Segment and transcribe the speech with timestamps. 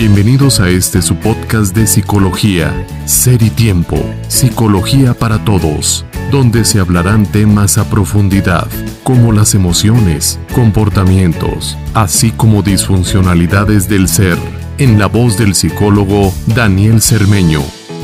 [0.00, 3.96] Bienvenidos a este su podcast de psicología, Ser y Tiempo,
[4.28, 8.66] Psicología para Todos, donde se hablarán temas a profundidad,
[9.02, 14.38] como las emociones, comportamientos, así como disfuncionalidades del ser,
[14.78, 17.60] en la voz del psicólogo Daniel Cermeño.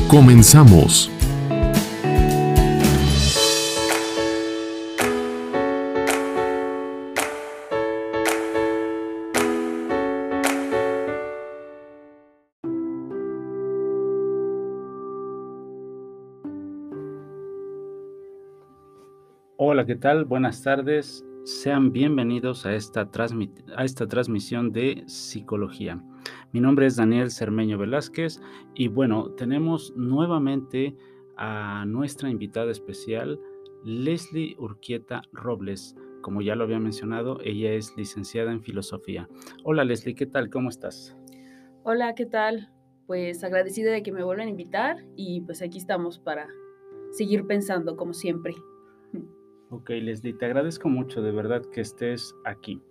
[0.07, 1.09] Comenzamos.
[19.77, 20.25] Hola, ¿qué tal?
[20.25, 21.23] Buenas tardes.
[21.43, 23.07] Sean bienvenidos a esta,
[23.75, 26.03] a esta transmisión de psicología.
[26.51, 28.41] Mi nombre es Daniel Cermeño Velázquez
[28.73, 30.95] y bueno, tenemos nuevamente
[31.37, 33.39] a nuestra invitada especial,
[33.83, 35.95] Leslie Urquieta Robles.
[36.23, 39.29] Como ya lo había mencionado, ella es licenciada en filosofía.
[39.63, 40.49] Hola Leslie, ¿qué tal?
[40.49, 41.15] ¿Cómo estás?
[41.83, 42.71] Hola, ¿qué tal?
[43.05, 46.47] Pues agradecida de que me vuelvan a invitar y pues aquí estamos para
[47.11, 48.55] seguir pensando como siempre.
[49.69, 52.81] Ok, Leslie, te agradezco mucho de verdad que estés aquí.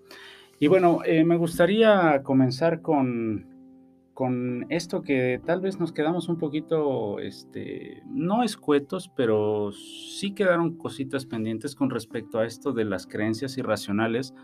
[0.61, 3.47] Y bueno, eh, me gustaría comenzar con,
[4.13, 10.77] con esto que tal vez nos quedamos un poquito, este, no escuetos, pero sí quedaron
[10.77, 14.35] cositas pendientes con respecto a esto de las creencias irracionales,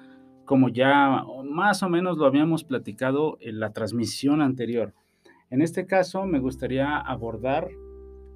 [0.47, 4.95] como ya más o menos lo habíamos platicado en la transmisión anterior.
[5.51, 7.69] En este caso, me gustaría abordar...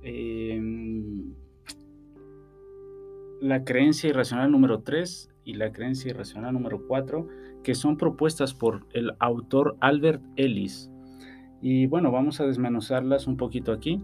[0.03, 1.35] Em,
[3.49, 7.29] la creencia irracional número 3 y la creencia irracional número 4,
[7.63, 10.91] que son propuestas por el autor Albert Ellis.
[11.63, 14.03] Y bueno, vamos a desmenuzarlas un poquito aquí,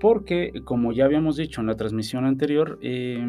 [0.00, 3.26] porque como ya habíamos dicho en la transmisión anterior, eh,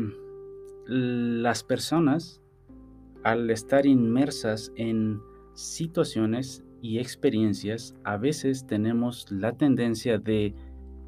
[0.87, 2.41] las personas,
[3.23, 5.19] al estar inmersas en
[5.53, 10.55] situaciones y experiencias, a veces tenemos la tendencia de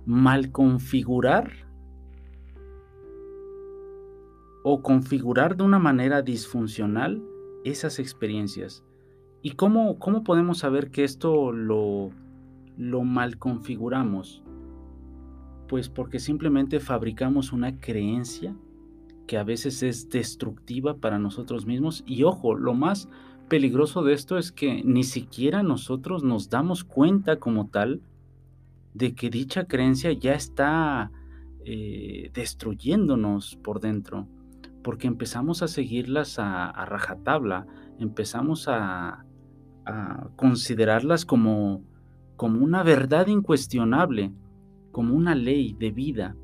[0.05, 1.62] mal configurar
[4.63, 7.21] o configurar de una manera disfuncional
[7.65, 8.83] esas experiencias.
[9.41, 12.11] ¿Y cómo, cómo podemos saber que esto lo,
[12.77, 14.41] lo mal configuramos?
[15.67, 18.55] Pues porque simplemente fabricamos una creencia
[19.27, 22.03] que a veces es destructiva para nosotros mismos.
[22.05, 23.09] Y ojo, lo más
[23.49, 28.01] peligroso de esto es que ni siquiera nosotros nos damos cuenta como tal
[28.93, 31.11] de que dicha creencia ya está
[31.65, 34.27] eh, destruyéndonos por dentro
[34.83, 37.65] porque empezamos a seguirlas a, rajatabla,
[37.99, 39.25] empezamos a,
[40.37, 41.83] considerarlas como,
[42.37, 44.31] como una verdad incuestionable,
[44.93, 46.37] como una ley de vida,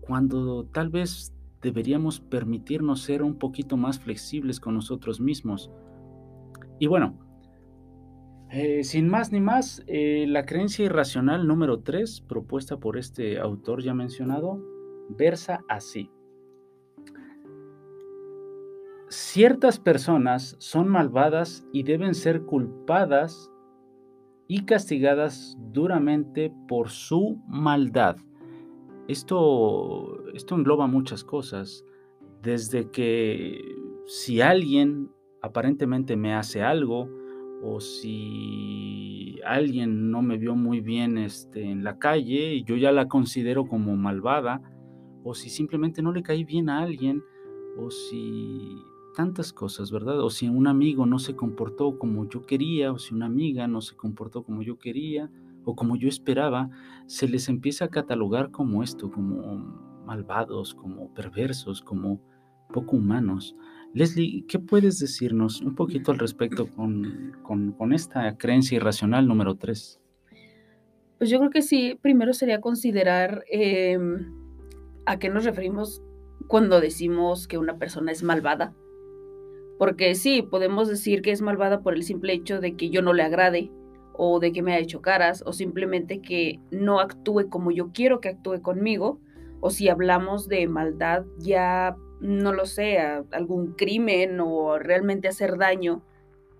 [0.00, 5.70] cuando tal vez deberíamos permitirnos ser un poquito más flexibles con nosotros mismos.
[6.80, 7.20] Y bueno,
[8.50, 13.80] eh, sin más ni más, eh, la creencia irracional número 3, propuesta por este autor
[13.80, 14.60] ya mencionado,
[15.16, 16.10] versa así
[19.12, 23.50] ciertas personas son malvadas y deben ser culpadas
[24.48, 28.16] y castigadas duramente por su maldad.
[29.08, 31.84] Esto, esto engloba muchas cosas,
[32.42, 33.60] desde que
[34.06, 35.10] si alguien
[35.42, 37.10] aparentemente me hace algo,
[37.62, 42.92] o si alguien no me vio muy bien este, en la calle y yo ya
[42.92, 44.62] la considero como malvada,
[45.22, 47.22] o si simplemente no le caí bien a alguien,
[47.78, 50.20] o si tantas cosas, ¿verdad?
[50.20, 53.80] O si un amigo no se comportó como yo quería, o si una amiga no
[53.80, 55.30] se comportó como yo quería,
[55.64, 56.70] o como yo esperaba,
[57.06, 59.56] se les empieza a catalogar como esto, como
[60.04, 62.20] malvados, como perversos, como
[62.72, 63.54] poco humanos.
[63.94, 70.00] Leslie, ¿qué puedes decirnos un poquito al respecto con, con, esta creencia irracional número 3?
[71.18, 74.32] Pues yo creo que sí, primero sería considerar em,
[75.06, 76.02] a qué nos referimos
[76.48, 78.74] cuando decimos que una persona es malvada
[79.82, 83.12] porque sí, podemos decir que es malvada por el simple hecho de que yo no
[83.12, 83.72] le agrade,
[84.12, 88.20] o de que me ha hecho caras, o simplemente que no actúe como yo quiero
[88.20, 89.18] que actúe conmigo,
[89.58, 93.00] o si hablamos de maldad, ya no lo sé,
[93.32, 96.04] algún crimen o realmente hacer daño,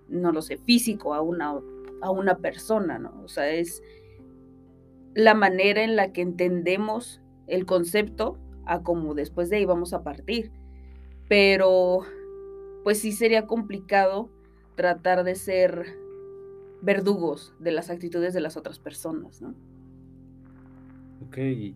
[0.09, 1.53] no lo sé, físico a una,
[2.01, 3.21] a una persona, ¿no?
[3.23, 3.81] O sea, es
[5.13, 10.03] la manera en la que entendemos el concepto a como después de ahí vamos a
[10.03, 10.51] partir.
[11.29, 12.01] Pero
[12.83, 14.29] pues sí sería complicado
[14.75, 15.97] tratar de ser
[16.81, 19.55] verdugos de las actitudes de las otras personas, ¿no?
[21.25, 21.37] Ok.
[21.37, 21.75] eh,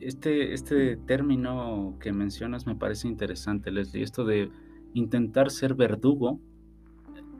[0.00, 4.50] este, este término que mencionas me parece interesante, Leslie, esto de
[4.94, 6.40] intentar ser verdugo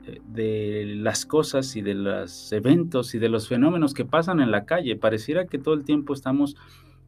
[0.05, 4.51] eh, de las cosas y de los eventos y de los fenómenos que pasan en
[4.51, 4.95] la calle.
[4.95, 6.55] Pareciera que todo el tiempo estamos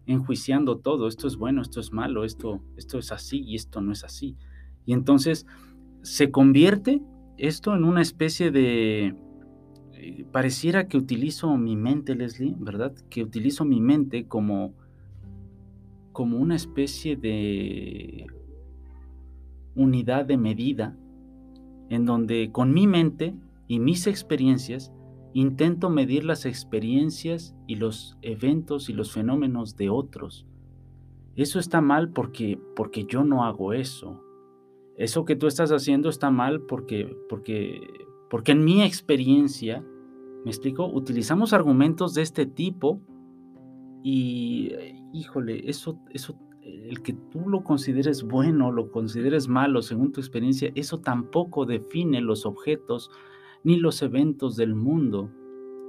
[0.06, 3.92] enjuiciando todo, esto es bueno, esto es malo, esto, esto es así y esto no
[3.94, 4.36] es así.
[4.86, 5.46] Y entonces
[6.02, 7.02] se convierte
[7.38, 9.16] esto en una especie de...
[9.94, 12.94] Eh, pareciera que utilizo mi mente, Leslie, ¿verdad?
[13.10, 14.74] Que utilizo mi mente como,
[16.12, 18.28] como una especie de
[19.76, 20.96] unidad de medida
[21.90, 23.36] en donde con mi mente
[23.68, 24.92] y mis experiencias
[25.34, 30.46] intento medir las experiencias y los eventos y los fenómenos de otros.
[31.36, 34.23] Eso está mal porque porque yo no hago eso.
[34.98, 39.84] Eso que tú estás haciendo está mal porque porque porque en mi experiencia,
[40.44, 43.00] me explico, utilizamos argumentos de este tipo
[44.04, 44.72] y
[45.13, 50.72] híjole, eso eso el que tú lo consideres bueno, lo consideres malo según tu experiencia,
[50.75, 53.10] eso tampoco define los objetos
[53.63, 55.31] ni los eventos del mundo.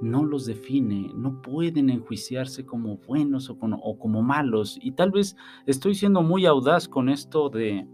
[0.01, 3.57] No los define, no pueden enjuiciarse como buenos o,
[3.97, 4.77] como malos.
[4.81, 7.87] Y tal vez estoy siendo muy audaz con esto de,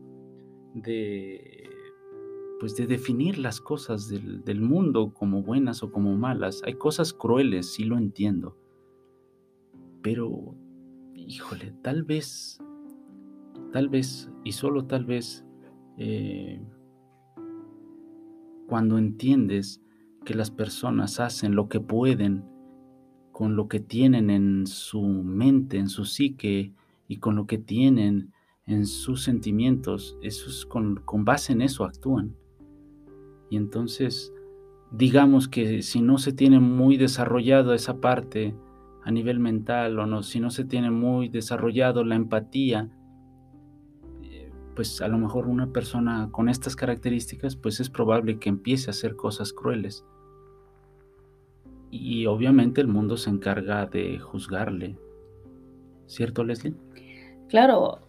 [0.73, 1.69] de
[2.59, 6.62] pues de definir las cosas del, del, mundo como buenas o como malas.
[6.63, 8.56] Hay cosas crueles, sí lo entiendo.
[10.03, 10.56] Pero,
[11.15, 12.62] híjole, tal vez
[13.71, 15.45] Tal vez, y solo tal vez,
[15.97, 16.62] eh,
[18.67, 19.81] cuando entiendes
[20.25, 22.44] que las personas hacen lo que pueden
[23.31, 26.74] con lo que tienen en su mente, en su psique
[27.07, 28.33] y con lo que tienen
[28.71, 32.35] en sus sentimientos, eso con, con base en eso actúan.
[33.50, 34.33] Y entonces,
[34.91, 38.56] digamos que si no se tiene muy desarrollado esa parte
[39.03, 42.89] a nivel mental o no, si no se tiene muy desarrollado la empatía,
[44.75, 48.91] pues a lo mejor una persona con estas características, pues es probable que empiece a
[48.91, 50.06] hacer cosas crueles.
[51.89, 54.97] Y obviamente el mundo se encarga de juzgarle.
[56.07, 56.74] ¿Cierto, Leslie?
[57.50, 58.00] Claro,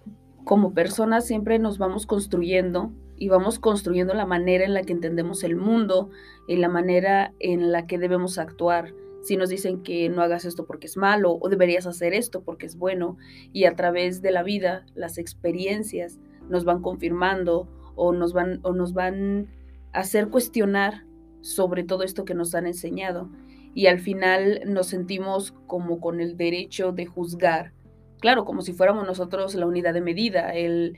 [0.44, 5.44] como personas siempre nos vamos construyendo y vamos construyendo la manera en la que entendemos
[5.44, 6.10] el mundo
[6.48, 8.92] y la manera en la que debemos actuar.
[9.22, 12.66] Si nos dicen que no hagas esto porque es malo o deberías hacer esto porque
[12.66, 13.16] es bueno
[13.52, 16.18] y a través de la vida, las experiencias,
[16.48, 19.48] nos van confirmando o nos van, o nos van
[19.92, 21.04] a hacer cuestionar
[21.40, 23.30] sobre todo esto que nos han enseñado.
[23.74, 27.72] Y al final nos sentimos como con el derecho de juzgar.
[28.22, 30.54] Claro, como si fuéramos nosotros la unidad de medida.
[30.54, 30.96] El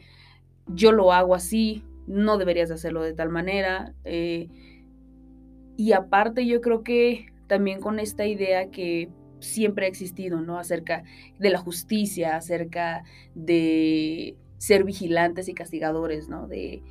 [0.67, 3.95] yo lo hago así, no deberías hacerlo de tal manera.
[4.05, 4.49] Eh,
[5.77, 9.09] y aparte yo creo que también con esta idea que
[9.41, 10.59] siempre ha existido, ¿no?
[10.59, 11.05] Acerca
[11.39, 13.05] de la justicia, acerca
[13.35, 16.47] de ser vigilantes y castigadores, ¿no?
[16.47, 16.83] De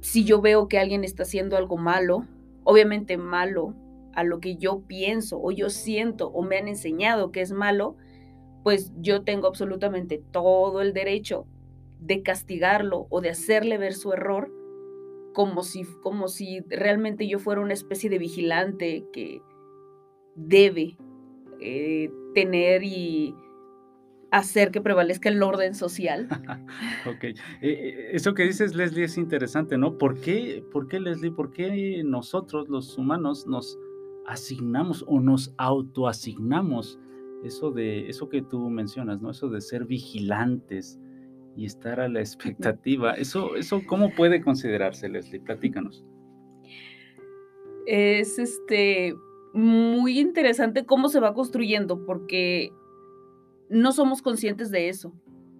[0.00, 2.26] si yo veo que alguien está haciendo algo malo,
[2.64, 3.74] obviamente malo
[4.12, 7.96] a lo que yo pienso o yo siento o me han enseñado que es malo,
[8.66, 11.46] pues yo tengo absolutamente todo el derecho
[12.00, 14.52] de castigarlo o de hacerle ver su error
[15.32, 19.40] como si, como si realmente yo fuera una especie de vigilante que
[20.34, 20.96] debe
[21.60, 23.36] eh, tener y
[24.32, 26.26] hacer que prevalezca el orden social.
[27.06, 27.22] ok.
[27.22, 29.96] Eh, eh, eso que dices, Leslie, es interesante, ¿no?
[29.96, 33.78] ¿Por qué, ¿Por qué, Leslie, por qué nosotros, los humanos, nos
[34.26, 36.98] asignamos o nos autoasignamos
[37.44, 39.30] eso de eso que tú mencionas, ¿no?
[39.30, 40.98] Eso de ser vigilantes
[41.56, 43.14] y estar a la expectativa.
[43.14, 45.40] Eso, eso ¿cómo puede considerarse, Leslie?
[45.40, 46.04] Platícanos.
[47.86, 49.14] Es este
[49.54, 52.72] muy interesante cómo se va construyendo, porque
[53.70, 55.14] no somos conscientes de eso.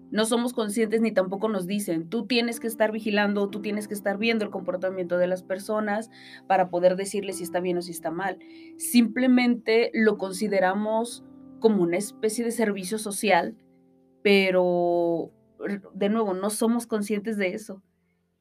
[0.09, 3.93] No somos conscientes ni tampoco nos dicen, tú tienes que estar vigilando, tú tienes que
[3.93, 6.09] estar viendo el comportamiento de las personas
[6.47, 8.37] para poder decirles si está bien o si está mal.
[8.77, 11.25] Simplemente lo consideramos
[11.59, 13.55] como una especie de servicio social,
[14.23, 15.31] pero
[15.93, 17.81] de nuevo, no somos conscientes de eso.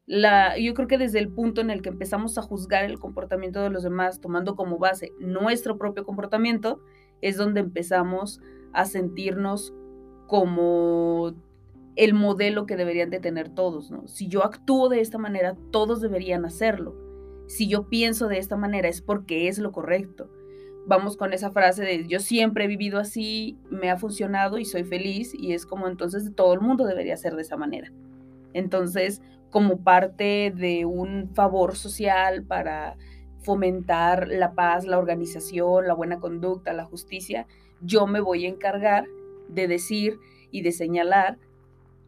[0.07, 3.71] Yo creo que desde el punto en el que empezamos a juzgar el comportamiento de
[3.71, 6.81] los demás, tomando como base nuestro propio comportamiento,
[7.23, 8.41] es donde empezamos
[8.73, 9.75] a sentirnos
[10.27, 11.35] como
[11.97, 13.91] el modelo que deberían de tener todos.
[14.05, 16.95] Si yo actúo de esta manera, todos deberían hacerlo.
[17.49, 20.31] Si yo pienso de esta manera es porque es lo correcto.
[20.87, 24.85] Vamos con esa frase de yo siempre he vivido así, me ha funcionado y soy
[24.85, 27.93] feliz y es como entonces todo el mundo debería ser de esa manera.
[28.53, 32.97] Entonces, como parte de un favor social para
[33.41, 37.47] fomentar la paz, la organización, la buena conducta, la justicia,
[37.81, 39.07] yo me voy a encargar
[39.49, 40.19] de decir
[40.51, 41.39] y de señalar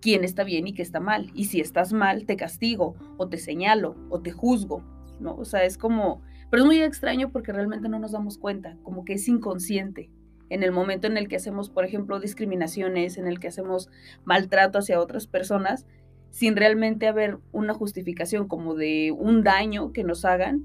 [0.01, 1.31] quién está bien y qué está mal.
[1.35, 4.83] Y si estás mal, te castigo o te señalo o te juzgo,
[5.21, 5.35] ¿no?
[5.37, 9.05] O sea, es como, pero es muy extraño porque realmente no nos damos cuenta, como
[9.05, 10.11] que es inconsciente.
[10.51, 13.91] En el momento en el que hacemos, por ejemplo, discriminaciones, en el que hacemos
[14.25, 15.87] maltrato hacia otras personas,
[16.31, 20.65] sin realmente haber una justificación como de un daño que nos hagan,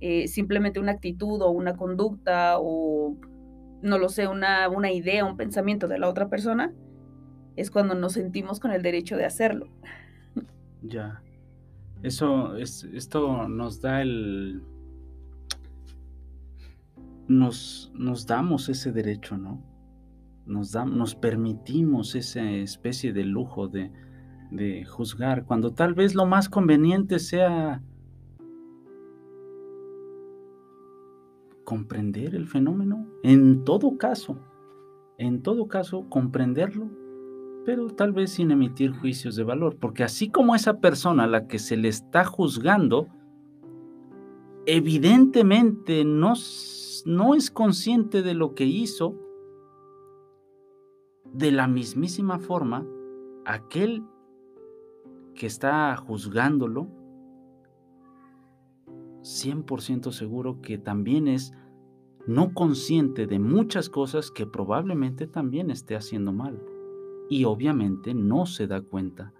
[0.00, 3.16] eh, simplemente una actitud o una conducta o,
[3.82, 6.72] no lo sé, una, una idea, un pensamiento de la otra persona,
[7.56, 9.68] es cuando nos sentimos con el derecho de hacerlo.
[10.82, 11.22] Ya.
[12.02, 14.62] Eso, es, esto nos da el...
[17.30, 19.62] Nos, nos damos ese derecho, ¿no?
[20.46, 23.92] Nos, nos permitimos esa especie de lujo de,
[24.50, 27.82] de juzgar, cuando tal vez lo más conveniente sea
[31.62, 34.36] comprender el fenómeno, en todo caso,
[35.18, 36.90] en todo caso, comprenderlo,
[37.64, 41.46] pero tal vez sin emitir juicios de valor, porque así como esa persona a la
[41.46, 43.06] que se le está juzgando,
[44.66, 46.34] evidentemente no,
[47.06, 49.16] no es consciente de lo que hizo,
[51.32, 52.86] de la mismísima forma,
[53.44, 54.04] aquel
[55.34, 56.88] que está juzgándolo,
[59.22, 61.52] 100% seguro que también es
[62.26, 66.62] no consciente de muchas cosas que probablemente también esté haciendo mal.
[67.28, 69.32] Y obviamente no se da cuenta.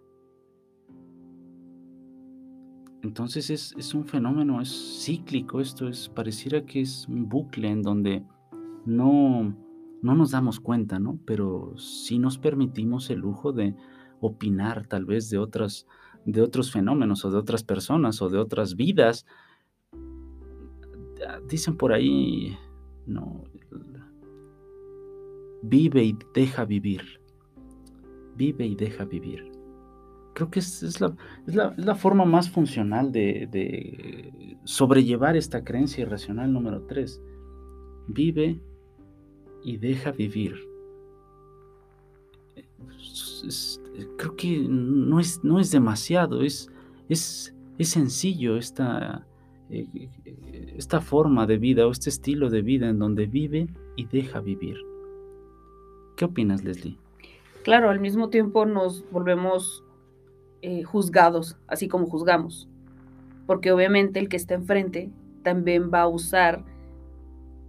[3.02, 8.23] Entonces es, un fenómeno, es cíclico esto, es pareciera que es un bucle en donde
[8.85, 9.57] no,
[10.02, 11.19] no nos damos cuenta, ¿no?
[11.25, 13.75] Pero sí nos permitimos el lujo de
[14.21, 15.87] opinar tal vez de otras
[16.26, 19.26] de otros fenómenos o de otras personas o de otras vidas.
[21.49, 22.57] Dicen por ahí,
[23.07, 23.45] no,
[25.62, 27.21] vive y deja vivir.
[28.37, 29.50] Vive y deja vivir.
[30.34, 37.20] Creo que es, la, forma más funcional de, de sobrellevar esta creencia irracional número 3.
[38.08, 38.60] Vive
[39.62, 40.70] y deja vivir
[44.16, 46.70] creo que no es, no es demasiado, es,
[47.08, 49.26] es, es sencillo esta,
[49.70, 49.87] eh,
[50.76, 54.76] esta forma de vida o este estilo de vida en donde vive y deja vivir.
[56.16, 56.99] ¿Qué opinas, Leslie?
[57.64, 59.84] Claro, al mismo tiempo nos volvemos
[60.62, 62.68] eh, juzgados, así como juzgamos,
[63.46, 65.10] porque obviamente el que está enfrente
[65.42, 66.64] también va a usar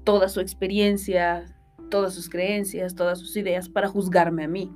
[0.03, 1.45] toda su experiencia,
[1.89, 4.71] todas sus creencias, todas sus ideas para juzgarme a mí.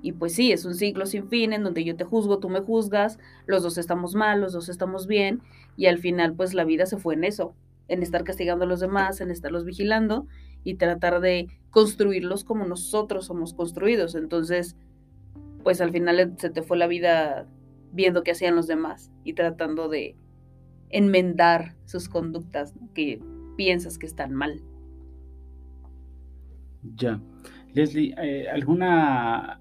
[0.00, 2.60] Y pues sí, es un ciclo sin fin en donde yo te juzgo, tú me
[2.60, 5.42] juzgas, los dos estamos mal, los dos estamos bien,
[5.76, 7.54] y al final pues la vida se fue en eso,
[7.88, 10.26] en estar castigando a los demás, en estarlos vigilando
[10.62, 14.14] y tratar de construirlos como nosotros somos construidos.
[14.14, 14.76] Entonces,
[15.64, 17.48] pues al final se te fue la vida
[17.92, 20.16] viendo qué hacían los demás y tratando de
[20.90, 23.20] enmendar sus conductas que
[23.56, 24.62] piensas que están mal.
[26.96, 27.20] Ya.
[27.74, 29.60] Leslie, eh, ¿alguna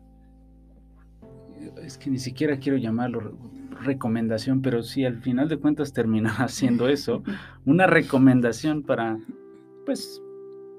[1.84, 3.38] es que ni siquiera quiero llamarlo
[3.82, 7.24] recomendación, pero sí, al final de cuentas terminará haciendo eso,
[7.66, 9.20] una recomendación para,
[9.86, 10.22] pues,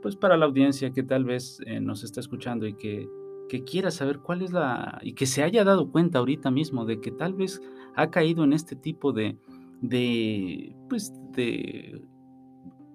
[0.02, 3.08] pues para la audiencia que tal vez eh, nos está escuchando y que,
[3.48, 7.00] que quiera saber cuál es la, y que se haya dado cuenta ahorita mismo de
[7.00, 7.60] que tal vez
[7.96, 9.36] ha caído en este tipo de,
[9.80, 12.02] de, pues, de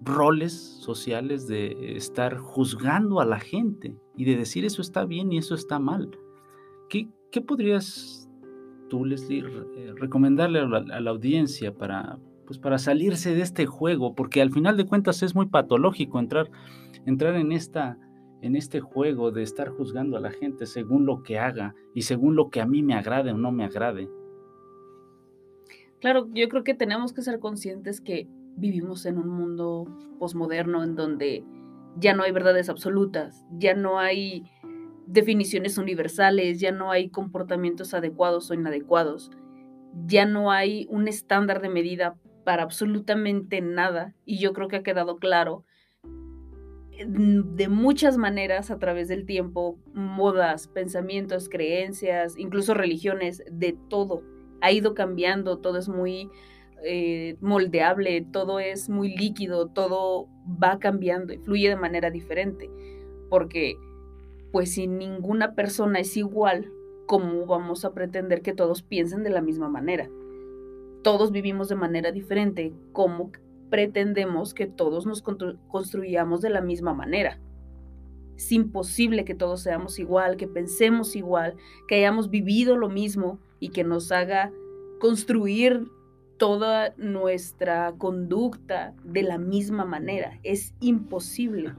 [0.02, 5.38] roles sociales de estar juzgando a la gente y de decir eso está bien y
[5.38, 6.12] eso está mal.
[6.90, 8.30] ¿Qué, ¿Qué podrías
[8.90, 9.44] tú, Leslie,
[9.76, 14.14] eh, recomendarle a la, audiencia para, pues para salirse de este juego?
[14.14, 16.52] Porque al final de cuentas es muy patológico entrar,
[17.06, 17.98] entrar en, esta,
[18.44, 22.36] en este juego de estar juzgando a la gente según lo que haga y según
[22.36, 24.10] lo que a mí me agrade o no me agrade.
[26.02, 29.88] Claro, yo creo que tenemos que ser conscientes que vivimos en un mundo
[30.20, 31.46] posmoderno en donde
[31.98, 34.44] ya no hay verdades absolutas, ya no hay
[35.08, 39.32] definiciones universales, ya no hay comportamientos adecuados o inadecuados,
[40.06, 44.84] ya no hay un estándar de medida para absolutamente nada y yo creo que ha
[44.84, 45.64] quedado claro
[47.06, 54.24] de muchas maneras a través del tiempo, modas, pensamientos, creencias, incluso religiones, de todo.
[54.62, 56.30] Ha ido cambiando, todo es muy
[56.84, 62.70] eh, moldeable, todo es muy líquido, todo va cambiando y fluye de manera diferente.
[63.30, 63.76] Porque
[64.52, 66.72] pues si ninguna persona es igual,
[67.08, 70.10] ¿cómo vamos a pretender que todos piensen de la misma manera?
[71.02, 73.32] Todos vivimos de manera diferente, ¿cómo
[73.70, 77.40] pretendemos que todos nos construyamos de la misma manera?
[78.36, 81.56] Es imposible que todos seamos igual, que pensemos igual,
[81.88, 84.52] que hayamos vivido lo mismo y que nos haga
[85.00, 85.88] construir
[86.38, 90.40] toda nuestra conducta de la misma manera.
[90.44, 91.74] Es imposible.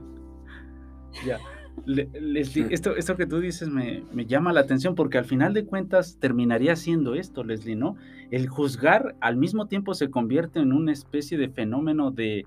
[1.25, 1.39] Ya.
[1.85, 6.17] Leslie, esto, esto que tú dices me, llama la atención porque al final de cuentas
[6.19, 7.95] terminaría siendo esto, Leslie, ¿no?
[8.31, 12.45] El juzgar al mismo tiempo se convierte en una especie de fenómeno de,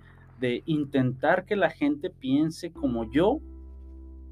[0.66, 3.40] intentar que la gente piense como yo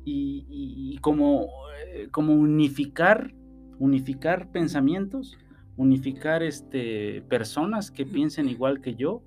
[0.04, 1.48] y, como,
[1.88, 3.34] eh, como unificar,
[3.80, 5.36] unificar pensamientos,
[5.76, 9.22] unificar este, personas que piensen igual que yo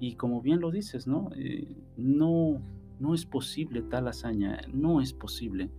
[0.00, 1.30] y como bien lo dices, ¿no?
[1.36, 1.66] Eh,
[1.96, 2.60] no
[3.02, 5.72] no es posible tal hazaña, no es posible,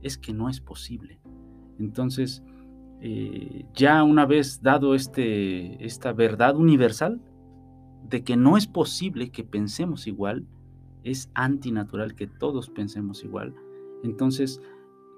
[0.00, 1.20] es que no es posible.
[1.78, 2.42] Entonces,
[3.02, 7.20] eh, ya una vez dado este, esta verdad universal
[8.08, 10.46] de que no es posible que pensemos igual,
[11.04, 13.54] es antinatural que todos pensemos igual.
[14.02, 14.58] Entonces,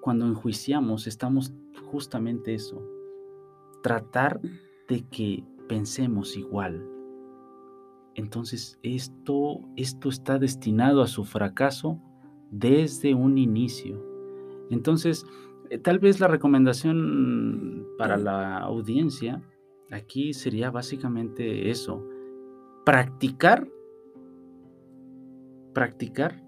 [0.02, 1.54] cuando enjuiciamos, estamos
[1.87, 2.82] justamente eso,
[3.84, 4.40] tratar
[4.88, 6.84] de que pensemos igual,
[8.14, 12.00] entonces esto, esto está destinado a su fracaso
[12.50, 14.00] desde un inicio.
[14.71, 15.26] Entonces,
[15.71, 19.42] eh, tal vez la recomendación para la audiencia
[19.90, 22.06] aquí sería básicamente eso,
[22.85, 23.68] practicar,
[25.73, 26.42] practicar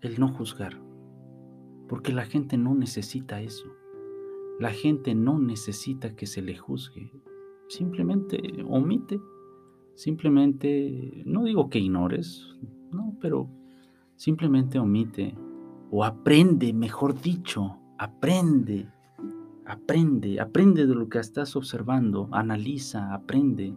[0.00, 0.80] el no juzgar,
[1.88, 3.66] porque la gente no necesita eso.
[4.58, 7.10] La gente no necesita que se le juzgue,
[7.68, 9.20] simplemente omite
[9.94, 12.56] Simplemente, no digo que ignores,
[12.90, 13.48] no, pero
[14.16, 15.36] simplemente omite
[15.90, 18.88] o aprende, mejor dicho, aprende,
[19.66, 23.74] aprende, aprende de lo que estás observando, analiza, aprende.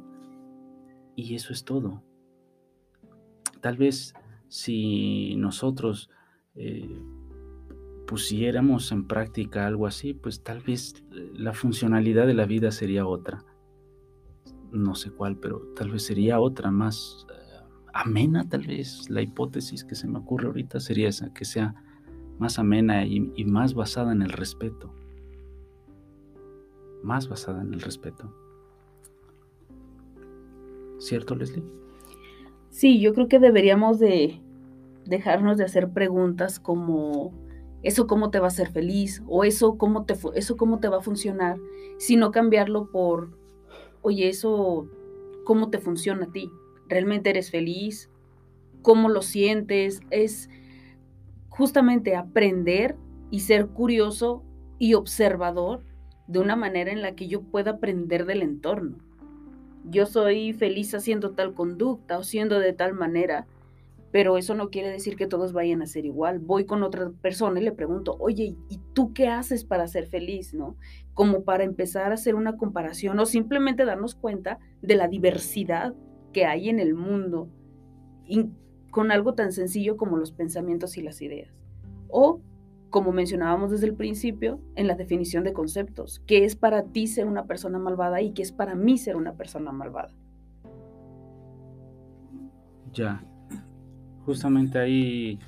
[1.15, 2.01] Y eso es todo.
[3.61, 4.13] Tal vez
[4.47, 6.09] si nosotros
[6.55, 7.01] eh,
[8.07, 13.05] pusiéramos en práctica algo así, pues tal vez eh, la funcionalidad de la vida sería
[13.05, 13.43] otra
[14.73, 19.83] no sé cuál, pero tal vez sería otra más eh, amena, tal vez la hipótesis
[19.83, 21.75] que se me ocurre ahorita sería esa, que sea
[22.39, 24.91] más amena y, más basada en el respeto.
[27.03, 28.33] Más basada en el respeto.
[30.97, 31.63] ¿Cierto, Leslie?
[32.69, 34.41] Sí, yo creo que deberíamos de
[35.05, 37.33] dejarnos de hacer preguntas como
[37.83, 40.97] eso cómo te va a hacer feliz o eso cómo te, eso cómo te va
[40.97, 41.57] a funcionar,
[41.97, 43.37] sino cambiarlo por
[44.03, 44.87] oye, eso,
[45.45, 46.51] ¿cómo te funciona a ti?
[46.87, 48.11] ¿Realmente eres feliz?
[48.83, 50.01] ¿Cómo lo sientes?
[50.11, 50.49] Es
[51.49, 52.95] justamente aprender
[53.31, 54.43] y ser curioso
[54.77, 55.83] y observador
[56.27, 58.97] de una manera en la que yo pueda aprender del entorno.
[59.85, 63.47] Yo soy feliz haciendo tal conducta o siendo de tal manera,
[64.13, 66.37] pero eso no quiere decir que todos vayan a ser igual.
[66.37, 70.53] Voy con otra persona y le pregunto, oye, ¿y tú qué haces para ser feliz?
[70.53, 70.77] ¿No?
[71.15, 75.95] Como para empezar a hacer una comparación o simplemente darnos cuenta de la diversidad
[76.31, 77.49] que hay en el mundo
[78.91, 81.51] con algo tan sencillo como los pensamientos y las ideas.
[82.07, 82.39] O,
[82.91, 87.25] como mencionábamos desde el principio, en la definición de conceptos, qué es para ti ser
[87.25, 90.13] una persona malvada y qué es para mí ser una persona malvada.
[92.91, 93.25] Ya,
[94.25, 95.39] justamente ahí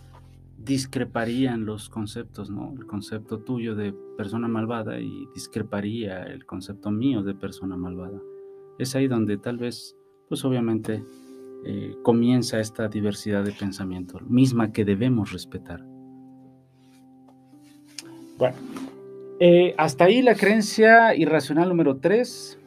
[0.58, 2.74] discreparían los conceptos, ¿no?
[2.78, 8.20] El concepto tuyo de persona malvada y discreparía el concepto mío de persona malvada.
[8.80, 9.96] Es ahí donde tal vez,
[10.28, 11.04] pues obviamente,
[11.66, 15.84] eh, comienza esta diversidad de pensamiento, misma que debemos respetar.
[18.38, 18.56] Bueno,
[19.40, 22.60] eh, hasta ahí la creencia irracional número 3.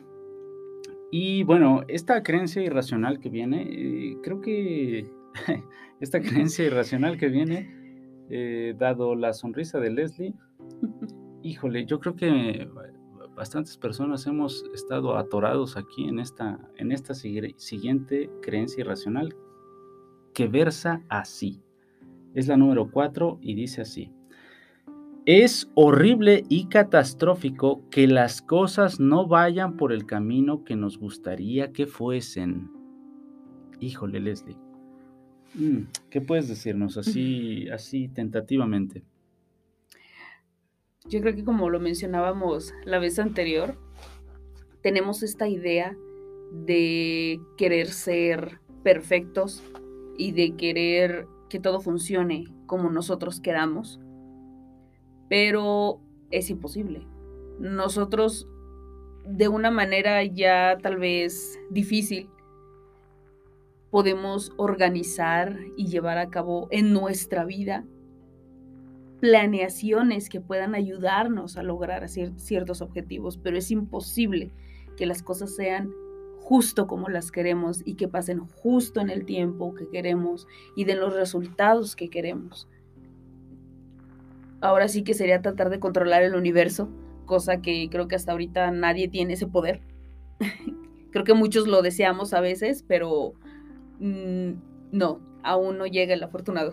[1.10, 5.10] Y bueno, esta creencia irracional que viene, eh, creo que
[6.00, 7.74] esta creencia irracional que viene,
[8.30, 10.34] eh, dado la sonrisa de Leslie,
[11.42, 12.68] híjole, yo creo que
[13.34, 19.34] bastantes personas hemos estado atorados aquí en esta, en esta siguiente creencia irracional
[20.34, 21.62] que versa así.
[22.34, 24.12] Es la número 4 y dice así.
[25.24, 31.72] Es horrible y catastrófico que las cosas no vayan por el camino que nos gustaría
[31.72, 32.70] que fuesen.
[33.78, 34.67] Híjole, Leslie.
[35.54, 39.02] Mm, ¿Qué puedes decirnos así, así tentativamente?
[41.06, 43.78] Yo creo que como lo mencionábamos la vez anterior,
[44.82, 45.96] tenemos esta idea
[46.52, 49.62] de querer ser perfectos
[50.16, 54.00] y de querer que todo funcione como nosotros queramos,
[55.28, 57.06] pero es imposible.
[57.58, 58.46] Nosotros,
[59.26, 62.28] de una manera ya tal vez difícil,
[63.90, 67.84] podemos organizar y llevar a cabo en nuestra vida
[69.20, 74.52] planeaciones que puedan ayudarnos a lograr ciertos objetivos, pero es imposible
[74.96, 75.90] que las cosas sean
[76.40, 80.46] justo como las queremos y que pasen justo en el tiempo que queremos
[80.76, 82.68] y den los resultados que queremos.
[84.60, 86.88] Ahora sí que sería tratar de controlar el universo,
[87.26, 89.82] cosa que creo que hasta ahorita nadie tiene ese poder.
[91.10, 93.34] creo que muchos lo deseamos a veces, pero
[93.98, 94.52] mm,
[94.92, 96.72] no, aún no llega el afortunado.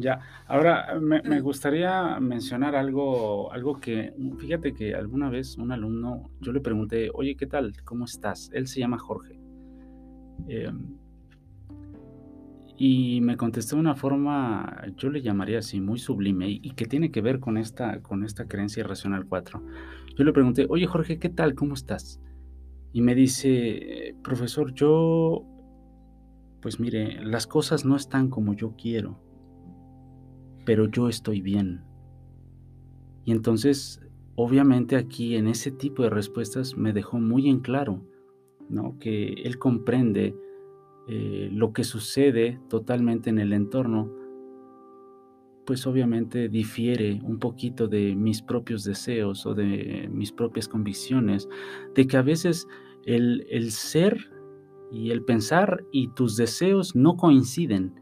[0.00, 6.52] Ya, ahora me, gustaría mencionar algo, algo que, fíjate que alguna vez un alumno, yo
[6.52, 7.72] le pregunté, oye, ¿qué tal?
[7.84, 8.48] ¿Cómo estás?
[8.52, 9.40] Él se llama Jorge.
[10.46, 10.96] Em,
[12.76, 17.10] y me contestó de una forma, yo le llamaría así, muy sublime, y, que tiene
[17.10, 19.60] que ver con esta, con esta creencia irracional 4.
[20.16, 21.56] Yo le pregunté, oye Jorge, ¿qué tal?
[21.56, 22.20] ¿Cómo estás?
[22.92, 25.44] Y me dice, profesor, yo,
[26.60, 29.28] pues mire, las cosas no están como yo quiero
[30.68, 31.80] pero yo estoy bien.
[33.24, 34.02] Y entonces,
[34.34, 38.04] obviamente aquí en ese tipo de respuestas me dejó muy en claro,
[38.68, 38.98] ¿no?
[38.98, 40.36] Que él comprende
[41.08, 44.12] eh, lo que sucede totalmente en el entorno,
[45.64, 51.48] pues obviamente difiere un poquito de mis propios deseos o de mis propias convicciones,
[51.94, 52.68] de que a veces
[53.06, 54.30] el, el ser
[54.90, 57.94] y el pensar y tus deseos no coinciden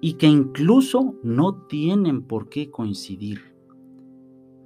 [0.00, 3.54] y que incluso no tienen por qué coincidir.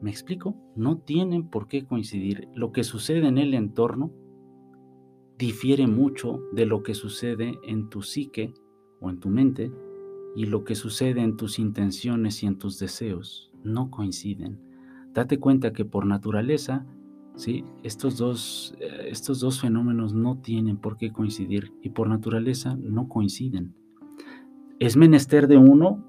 [0.01, 0.57] ¿Me explico?
[0.77, 2.49] No tienen por qué coincidir.
[2.55, 4.13] Lo que sucede en el entorno
[5.39, 8.53] difiere mucho de lo que sucede en tu psique
[9.01, 9.73] o en tu mente
[10.35, 13.53] y lo que sucede en tus intenciones y en tus deseos.
[13.63, 14.61] No coinciden.
[15.13, 16.87] Date cuenta que por naturaleza,
[17.37, 17.65] ¿sí?
[17.83, 23.09] estos, dos, eh, estos dos fenómenos no tienen por qué coincidir y por naturaleza no
[23.09, 23.75] coinciden
[24.83, 26.05] es menester de uno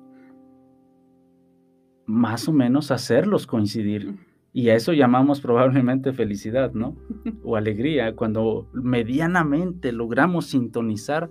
[2.07, 4.17] más o menos hacerlos coincidir.
[4.51, 6.95] Y a eso llamamos probablemente felicidad, ¿no?
[7.43, 11.29] O alegría, cuando medianamente logramos sintonizar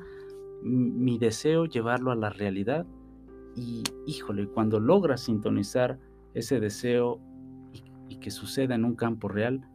[0.63, 2.87] mi deseo, llevarlo a la realidad.
[3.57, 5.99] Y híjole, cuando logras sintonizar
[6.35, 7.21] ese deseo
[8.09, 9.69] y, que suceda en un campo real,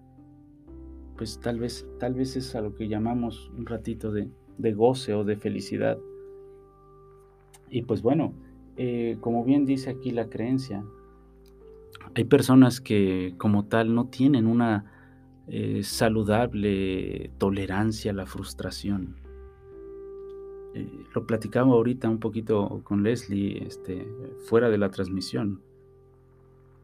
[1.17, 5.13] pues tal vez, tal vez es a lo que llamamos un ratito de, de goce
[5.13, 5.97] o de felicidad.
[7.69, 8.33] Y pues bueno,
[8.77, 10.85] eh, como bien dice aquí la creencia,
[12.15, 14.91] hay personas que como tal no tienen una
[15.47, 19.15] eh, saludable tolerancia a la frustración.
[20.75, 24.07] Eh, lo platicaba ahorita un poquito con Leslie, este,
[24.45, 25.61] fuera de la transmisión,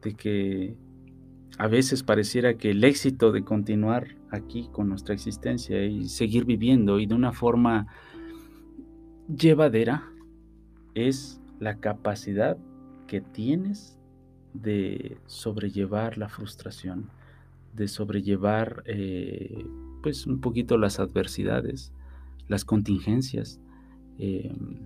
[0.02, 0.74] de que
[1.58, 6.98] a veces pareciera que el éxito de continuar aquí con nuestra existencia y seguir viviendo
[6.98, 7.86] y de una forma
[9.28, 10.10] llevadera,
[10.94, 12.56] es la capacidad
[13.06, 13.98] que tienes
[14.52, 17.10] de sobrellevar la frustración,
[17.74, 19.64] de sobrellevar eh,
[20.02, 21.92] pues un poquito las adversidades,
[22.48, 23.60] las contingencias
[24.18, 24.80] em,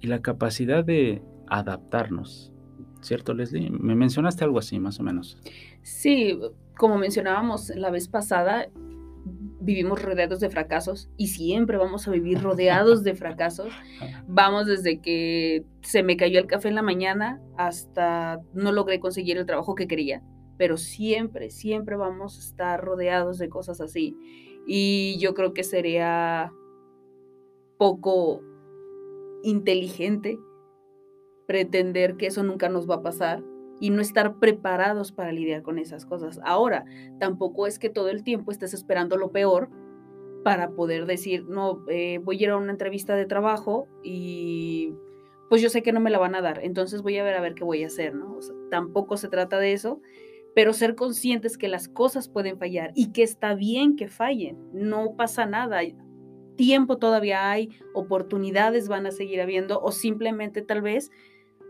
[0.00, 2.52] y la capacidad de adaptarnos.
[3.00, 3.70] ¿Cierto, Leslie?
[3.70, 5.38] Me mencionaste algo así, más o menos.
[5.82, 6.38] Sí,
[6.76, 8.68] como mencionábamos la vez pasada,
[9.60, 13.68] vivimos rodeados de fracasos y siempre vamos a vivir rodeados de fracasos.
[14.26, 19.36] Vamos desde que se me cayó el café en la mañana hasta no logré conseguir
[19.36, 20.22] el trabajo que quería,
[20.56, 24.16] pero siempre, siempre vamos a estar rodeados de cosas así.
[24.66, 26.52] Y yo creo que sería
[27.76, 28.42] poco
[29.42, 30.38] inteligente
[31.50, 33.42] pretender que eso nunca nos va a pasar
[33.80, 36.38] y no estar preparados para lidiar con esas cosas.
[36.44, 36.84] Ahora,
[37.18, 39.68] tampoco es que todo el tiempo estés esperando lo peor
[40.44, 44.94] para poder decir, no, eh, voy a ir a una entrevista de trabajo y
[45.48, 47.40] pues yo sé que no me la van a dar, entonces voy a ver a
[47.40, 48.38] ver qué voy a hacer, ¿no?
[48.70, 50.00] tampoco se trata de eso,
[50.54, 55.16] pero ser conscientes que las cosas pueden fallar y que está bien que fallen, no
[55.16, 55.80] pasa nada,
[56.54, 61.10] tiempo todavía hay, oportunidades van a seguir habiendo o simplemente tal vez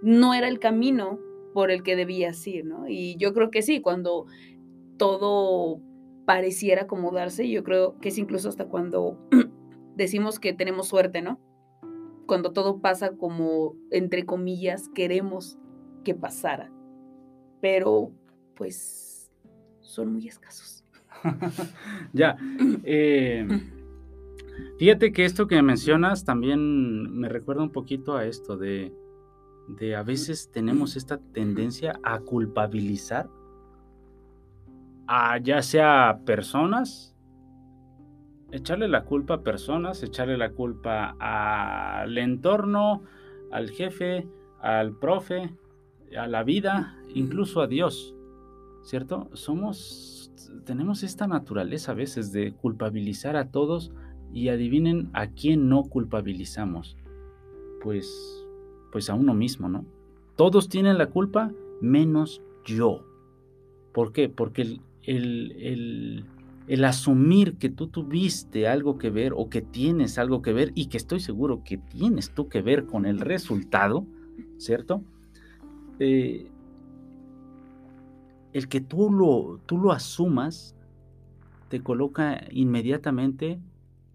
[0.02, 1.18] no era el camino
[1.52, 2.88] por el que debías ir, ¿no?
[2.88, 4.26] Y yo creo que sí, cuando
[4.96, 5.80] todo
[6.24, 9.18] pareciera acomodarse, yo creo que es incluso hasta cuando
[9.96, 11.40] decimos que tenemos suerte, ¿no?
[12.26, 15.58] Cuando todo pasa como, entre comillas, queremos
[16.04, 16.70] que pasara.
[17.60, 18.12] Pero,
[18.54, 19.30] pues,
[19.80, 20.84] son muy escasos.
[22.12, 22.36] ya.
[22.84, 23.46] Eh,
[24.78, 28.92] fíjate que esto que mencionas también me recuerda un poquito a esto de
[29.78, 33.28] de a veces tenemos esta tendencia a culpabilizar
[35.12, 37.16] a ya sea personas,
[38.52, 43.02] echarle la culpa a personas, echarle la culpa al entorno,
[43.50, 44.28] al jefe,
[44.60, 45.52] al profe,
[46.16, 48.14] a la vida, incluso a Dios,
[48.82, 49.28] ¿cierto?
[49.32, 50.32] Somos,
[50.64, 53.92] tenemos esta naturaleza a veces de culpabilizar a todos
[54.32, 56.96] y adivinen a quién no culpabilizamos.
[57.82, 58.39] Pues,
[58.90, 59.84] pues a uno mismo, ¿no?
[60.36, 63.04] Todos tienen la culpa menos yo.
[63.92, 64.28] ¿Por qué?
[64.28, 66.24] Porque el, el,
[66.66, 70.86] el, asumir que tú tuviste algo que ver o que tienes algo que ver y
[70.86, 74.06] que estoy seguro que tienes tú que ver con el resultado,
[74.58, 75.02] ¿cierto?
[75.98, 76.50] Eh,
[78.52, 80.74] el que tú lo, tú lo asumas
[81.68, 83.60] te coloca inmediatamente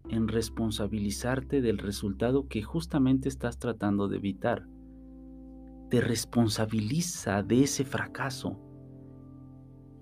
[0.10, 4.68] en responsabilizarte del resultado que justamente estás tratando de evitar.
[5.90, 8.60] Te responsabiliza de ese fracaso.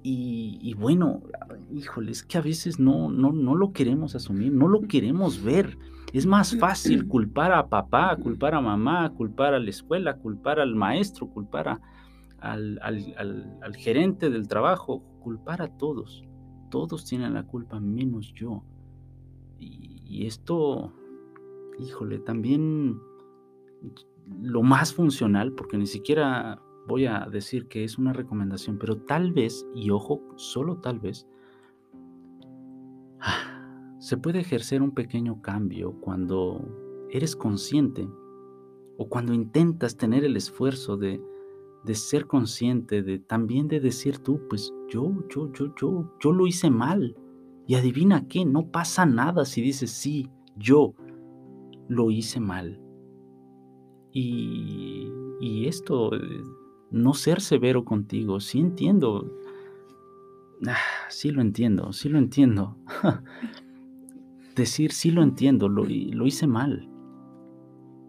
[0.05, 1.23] Y, bueno,
[1.71, 5.77] híjole, es que a veces no, no, no lo queremos asumir, no lo queremos ver.
[6.11, 10.75] Es más fácil culpar a papá, culpar a mamá, culpar a la escuela, culpar al
[10.75, 11.79] maestro, culpar
[12.39, 16.23] al, al gerente del trabajo, culpar a todos.
[16.69, 18.63] Todos tienen la culpa menos yo.
[19.59, 20.93] Y, esto,
[21.79, 22.99] híjole, también
[24.41, 29.31] lo más funcional, porque ni siquiera voy a decir que es una recomendación, pero tal
[29.31, 31.27] vez, y ojo, solo tal vez,
[33.99, 38.07] se puede ejercer un pequeño cambio cuando eres consciente
[38.97, 41.21] o cuando intentas tener el esfuerzo de,
[41.83, 46.47] de ser consciente, de también de decir tú, pues yo, yo, yo, yo, yo lo
[46.47, 47.15] hice mal.
[47.65, 50.93] Y adivina qué, no pasa nada si dices, sí, yo
[51.87, 52.79] lo hice mal.
[54.11, 55.07] Y,
[55.39, 56.11] y esto,
[56.91, 59.31] no ser severo contigo, sí entiendo.
[60.67, 60.77] Ah,
[61.09, 62.77] sí lo entiendo, sí lo entiendo.
[64.55, 66.89] Decir, sí lo entiendo, lo, lo hice mal.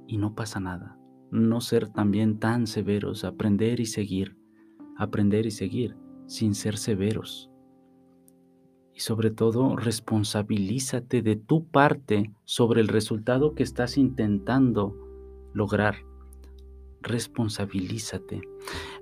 [0.06, 0.98] Y no pasa nada.
[1.30, 4.36] No ser también tan severos, aprender y seguir,
[4.96, 7.53] aprender y seguir, sin ser severos
[8.94, 14.96] y sobre todo responsabilízate de tu parte sobre el resultado que estás intentando
[15.52, 15.96] lograr.
[17.02, 18.40] Responsabilízate.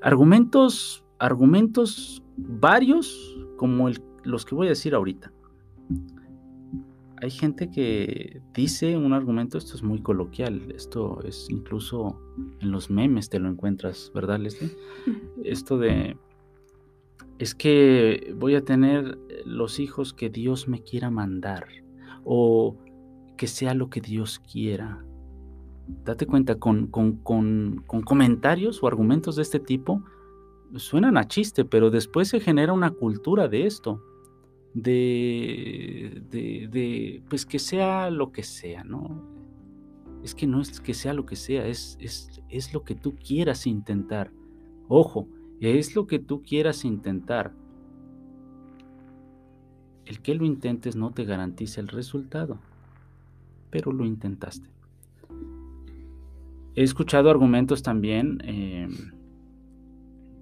[0.01, 3.91] Argumentos, argumentos varios como
[4.25, 5.33] los que voy a decir ahorita.
[7.21, 12.19] Hay gente que dice un argumento, esto es muy coloquial, esto es incluso
[12.61, 14.77] en los memes te lo encuentras, ¿verdad, Leslie?
[15.45, 16.17] Esto de
[17.43, 21.67] es que voy a tener los hijos que Dios me quiera mandar
[22.23, 22.77] o
[23.37, 25.05] que sea lo que Dios quiera.
[26.05, 30.05] Date cuenta, con, comentarios o argumentos de este tipo,
[30.77, 34.01] suenan a chiste, pero después se genera una cultura de esto,
[34.73, 39.21] de, de, pues que sea lo que sea, ¿no?
[40.23, 43.17] Es que no es que sea lo que sea, es, es, es lo que tú
[43.17, 44.31] quieras intentar.
[44.87, 45.27] Ojo,
[45.71, 47.53] es lo que tú quieras intentar.
[50.05, 52.59] El que lo intentes no te garantiza el resultado,
[53.71, 54.69] pero lo intentaste.
[56.75, 58.91] He escuchado argumentos también em,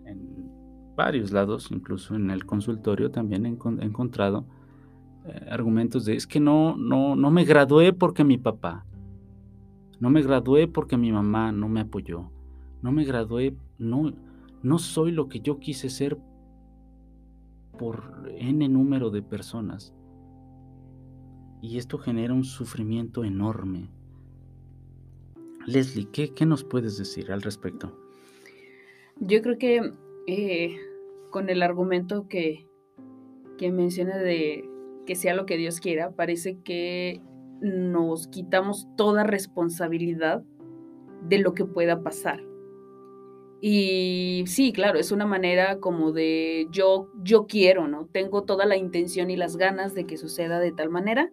[0.07, 0.51] en
[0.97, 3.49] varios lados, incluso en el consultorio también he,
[3.85, 4.47] encontrado
[5.27, 8.87] eh, argumentos de es que no, no, no me gradué porque mi papá,
[9.99, 12.31] no me gradué porque mi mamá no me apoyó,
[12.81, 14.13] no me gradué, no,
[14.63, 16.19] no soy lo que yo quise ser
[17.79, 19.95] por n número de personas.
[21.63, 23.91] Y esto genera un sufrimiento enorme.
[25.67, 27.97] Leslie, ¿qué, nos puedes decir al respecto?
[29.19, 29.93] Yo creo que
[30.27, 30.77] eh,
[31.31, 32.67] con el argumento que,
[33.59, 34.69] que menciona de
[35.07, 37.21] que sea lo que Dios quiera, parece que
[37.61, 40.43] nos quitamos toda responsabilidad
[41.29, 42.43] de lo que pueda pasar.
[43.61, 48.07] Y sí, claro, es una manera como de yo, yo quiero, ¿no?
[48.07, 51.31] Tengo toda la intención y las ganas de que suceda de tal manera,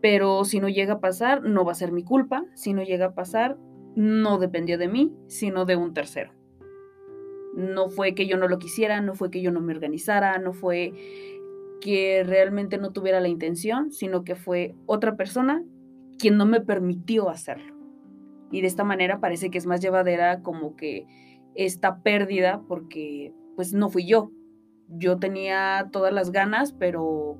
[0.00, 2.44] pero si no llega a pasar, no va a ser mi culpa.
[2.54, 3.58] Si no llega a pasar,
[3.94, 6.32] no dependió de mí, sino de un tercero.
[7.54, 10.54] No fue que yo no lo quisiera, no fue que yo no me organizara, no
[10.54, 10.92] fue
[11.80, 15.62] que realmente no tuviera la intención, sino que fue otra persona
[16.18, 17.73] quien no me permitió hacerlo
[18.50, 21.06] y de esta manera parece que es más llevadera como que
[21.54, 24.30] esta pérdida porque pues no fui yo.
[24.88, 27.38] Yo tenía todas las ganas, pero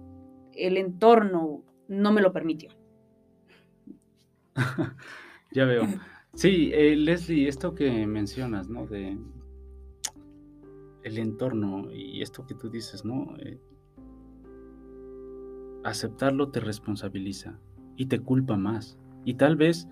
[0.53, 2.71] el entorno no me lo permitió.
[5.53, 5.85] ya veo.
[6.35, 8.87] Sí, eh, Leslie, esto que mencionas, ¿no?
[8.87, 9.17] De
[11.05, 13.37] el entorno y esto que tú dices, ¿no?
[13.39, 13.61] Eh,
[15.85, 17.61] aceptarlo te responsabiliza
[17.97, 18.99] y te culpa más.
[19.25, 19.87] Y tal vez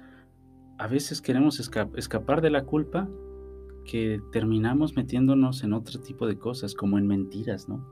[0.78, 3.08] a veces queremos escapar de la culpa
[3.84, 7.84] que terminamos metiéndonos en otro tipo de cosas, como en mentiras, ¿no?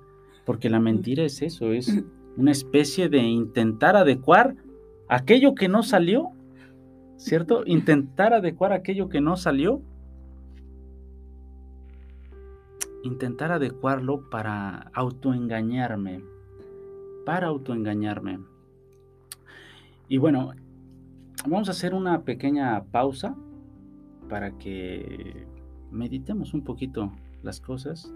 [0.45, 2.03] Porque la mentira es eso, es
[2.37, 4.57] una especie de intentar adecuar
[5.09, 6.31] aquello que no salió,
[7.17, 7.63] ¿cierto?
[7.67, 9.83] Intentar adecuar aquello que no salió,
[13.03, 16.23] intentar adecuarlo para autoengañarme,
[17.27, 18.41] para autoengañarme.
[20.09, 20.53] Y bueno,
[21.47, 23.35] vamos a hacer una pequeña pausa
[24.29, 25.47] para que
[25.91, 28.13] meditemos un poquito las cosas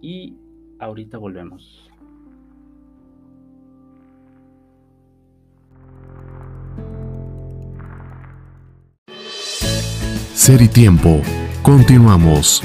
[0.00, 0.36] y
[0.78, 1.90] ahorita volvemos.
[10.34, 11.20] Ser y tiempo.
[11.62, 12.62] Continuamos.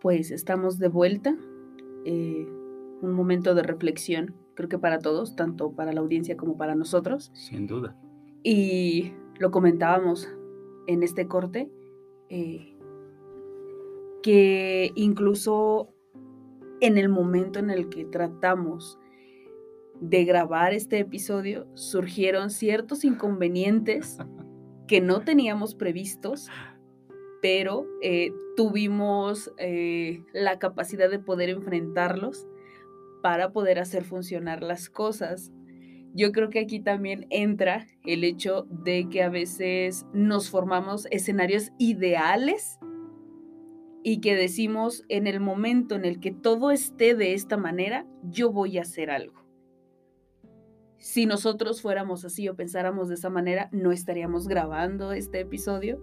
[0.00, 1.36] Pues estamos de vuelta.
[2.04, 2.46] Eh,
[3.02, 7.30] un momento de reflexión, creo que para todos, tanto para la audiencia como para nosotros.
[7.34, 7.96] Sin duda.
[8.42, 10.28] Y lo comentábamos
[10.86, 11.70] en este corte,
[12.28, 12.76] eh,
[14.22, 15.94] que incluso
[16.80, 18.98] en el momento en el que tratamos
[20.00, 24.18] de grabar este episodio, surgieron ciertos inconvenientes
[24.86, 26.48] que no teníamos previstos,
[27.40, 32.46] pero eh, tuvimos eh, la capacidad de poder enfrentarlos
[33.22, 35.52] para poder hacer funcionar las cosas.
[36.12, 41.70] Yo creo que aquí también entra el hecho de que a veces nos formamos escenarios
[41.78, 42.78] ideales
[44.02, 48.50] y que decimos en el momento en el que todo esté de esta manera, yo
[48.50, 49.40] voy a hacer algo.
[50.96, 56.00] Si nosotros fuéramos así o pensáramos de esa manera, no estaríamos grabando este episodio,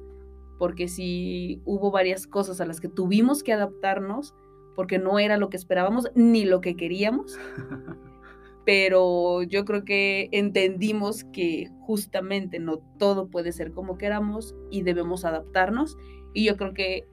[0.58, 4.34] porque si hubo varias cosas a las que tuvimos que adaptarnos,
[4.76, 7.38] porque no era lo que esperábamos ni lo que queríamos.
[8.66, 15.26] Pero yo creo que entendimos que justamente no todo puede ser como queramos y debemos
[15.26, 15.98] adaptarnos.
[16.34, 17.08] Y yo creo que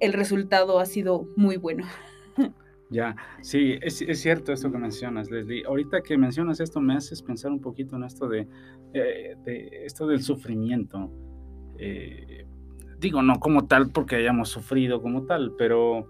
[0.00, 1.86] el resultado ha sido muy bueno.
[2.90, 5.62] Ya, sí, es, cierto esto que mencionas, Leslie.
[5.66, 8.48] Ahorita que mencionas esto, me haces pensar un poquito en esto de,
[8.94, 9.36] eh,
[9.84, 11.12] esto del sufrimiento.
[11.76, 12.46] Eh,
[13.00, 16.08] digo, no como tal porque hayamos sufrido como tal, pero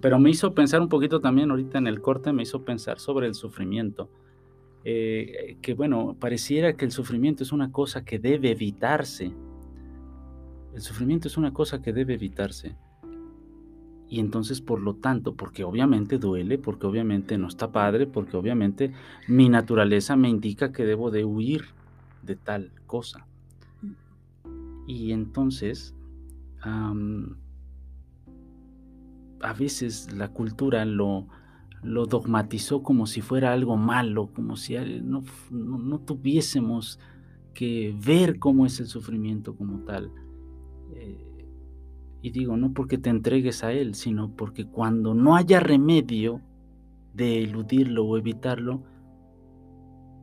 [0.00, 3.26] pero me hizo pensar un poquito también ahorita en el corte, me hizo pensar sobre
[3.26, 4.10] el sufrimiento.
[4.84, 9.32] Eh, que bueno, pareciera que el sufrimiento es una cosa que debe evitarse.
[10.74, 12.76] El sufrimiento es una cosa que debe evitarse.
[14.08, 18.92] Y entonces, por lo tanto, porque obviamente duele, porque obviamente no está padre, porque obviamente
[19.26, 21.64] mi naturaleza me indica que debo de huir
[22.22, 23.26] de tal cosa.
[24.86, 25.94] Y entonces,
[29.40, 31.26] a veces la cultura lo,
[31.82, 36.98] lo dogmatizó como si fuera algo malo, como si no, no, tuviésemos
[37.54, 40.10] que ver cómo es el sufrimiento como tal.
[40.94, 41.48] Eh,
[42.22, 46.40] y digo, no porque te entregues a él, sino porque cuando no haya remedio
[47.14, 48.82] de eludirlo o evitarlo,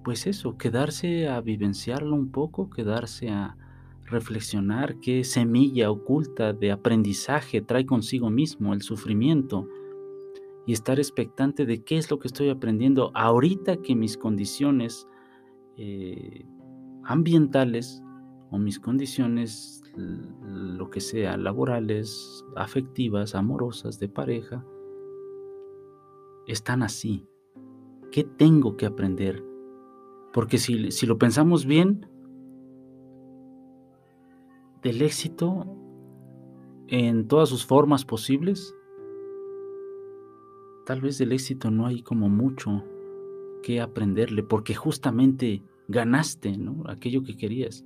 [0.04, 3.58] pues eso, quedarse a vivenciarlo un poco, quedarse a,
[4.14, 9.68] reflexionar qué semilla oculta de aprendizaje trae consigo mismo el sufrimiento
[10.66, 15.08] y estar expectante de qué es lo que estoy aprendiendo ahorita que mis condiciones
[15.78, 16.46] eh,
[17.04, 18.02] ambientales
[18.52, 24.64] o mis condiciones, lo que sea, laborales, afectivas, amorosas, de pareja,
[26.48, 27.26] están así.
[28.12, 29.44] ¿Qué tengo que aprender?
[30.32, 32.08] Porque si, si lo pensamos bien,
[34.84, 35.66] del éxito
[36.88, 38.76] en todas sus formas posibles,
[40.86, 42.84] tal vez del éxito no hay como mucho
[43.64, 46.84] que aprenderle, porque justamente ganaste ¿no?
[46.88, 47.86] aquello que querías.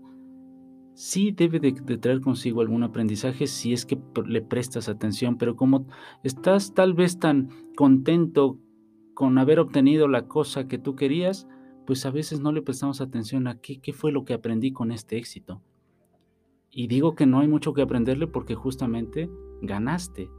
[0.95, 5.85] Sí debe de, traer consigo algún aprendizaje si es que le prestas atención, pero como
[6.23, 8.57] estás tal vez tan contento
[9.13, 11.47] con haber obtenido la cosa que tú querías,
[11.85, 14.91] pues a veces no le prestamos atención a qué, qué fue lo que aprendí con
[14.91, 15.61] este éxito.
[16.71, 19.29] Y digo que no hay mucho que aprenderle porque justamente
[19.61, 20.29] ganaste.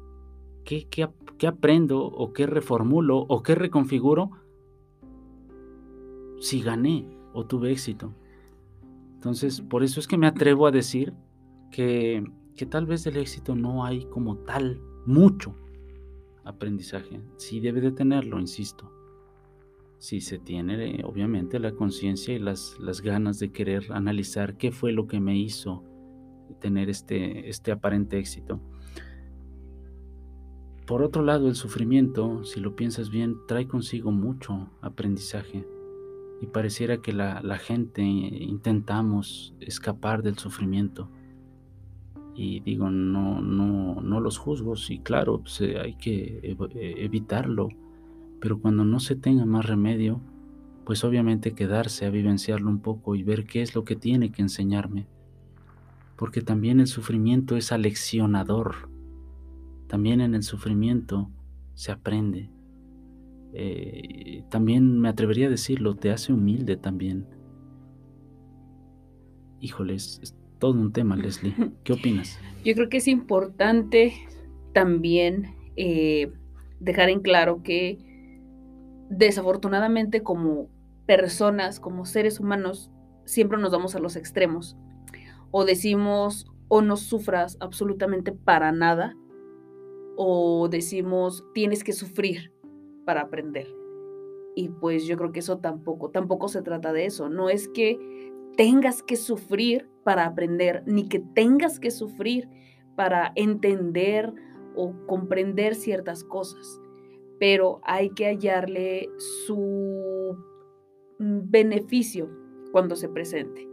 [0.65, 4.31] ¿Qué, qué, aprendo o qué reformulo o qué reconfiguro
[6.41, 8.15] si gané o tuve éxito?
[9.15, 11.15] Entonces, por eso es que me atrevo a decir
[11.71, 12.23] que,
[12.55, 15.55] que tal vez del éxito no hay como tal mucho
[16.45, 17.21] aprendizaje.
[17.37, 18.93] Sí debe de tenerlo, insisto.
[19.99, 24.93] Si se tiene, obviamente, la conciencia y las, las ganas de querer analizar qué fue
[24.93, 25.83] lo que me hizo
[26.59, 28.61] tener este, este aparente éxito.
[30.89, 35.67] Por otro lado, el sufrimiento, si lo piensas bien, trae consigo mucho aprendizaje.
[36.41, 41.11] y pareciera que la, gente intentamos escapar del sufrimiento.
[42.35, 47.69] Y digo, no, no, no los juzgo, sí, claro, pues, eh, hay que eh, evitarlo,
[48.41, 50.23] pero cuando no se tenga más remedio,
[50.87, 54.41] pues obviamente quedarse a vivenciarlo un poco y ver qué es lo que tiene que
[54.41, 55.07] enseñarme.
[56.19, 58.91] Porque también el sufrimiento es aleccionador.
[59.87, 61.31] También en el sufrimiento
[61.75, 62.51] se aprende.
[63.55, 67.25] Eh, también me atrevería a decirlo, te hace humilde también.
[69.61, 71.55] Híjoles, es todo un tema, Leslie.
[71.85, 72.39] ¿Qué opinas?
[72.65, 74.13] Yo creo que es importante
[74.75, 76.33] también eh,
[76.81, 77.99] dejar en claro que
[79.09, 80.69] desafortunadamente como
[81.07, 82.91] personas, como seres humanos,
[83.25, 84.77] siempre nos vamos a los extremos.
[85.51, 89.17] O decimos, o no sufras absolutamente para nada,
[90.17, 92.53] o decimos, tienes que sufrir
[93.05, 93.67] para aprender.
[94.55, 97.29] Y pues yo creo que eso tampoco, tampoco se trata de eso.
[97.29, 97.99] No es que
[98.57, 102.49] tengas que sufrir para aprender, ni que tengas que sufrir
[102.97, 104.35] para entender
[104.75, 106.81] o comprender ciertas cosas,
[107.39, 109.09] pero hay que hallarle
[109.47, 110.37] su
[111.19, 112.29] beneficio
[112.73, 113.68] cuando se presente.